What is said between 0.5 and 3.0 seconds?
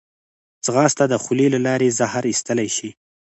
ځغاسته د خولې له لارې زهر ایستلی شي